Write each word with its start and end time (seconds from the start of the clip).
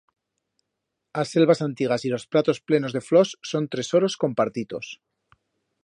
As 1.21 1.27
selvas 1.33 1.59
antigas 1.67 2.01
y 2.07 2.09
ros 2.15 2.25
pratos 2.33 2.57
plenos 2.67 2.91
de 2.95 3.05
flors 3.07 3.31
son 3.51 3.63
tresoros 3.73 4.17
compartitos. 4.23 4.85